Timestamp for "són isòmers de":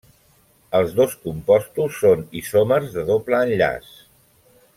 2.05-3.05